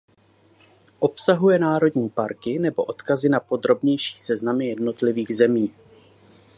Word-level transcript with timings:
Obsahuje 0.99 1.59
národní 1.59 2.09
parky 2.09 2.59
nebo 2.59 2.83
odkazy 2.83 3.29
na 3.29 3.39
podrobnější 3.39 4.17
seznamy 4.17 4.67
jednotlivých 4.67 5.35
zemí. 5.35 5.73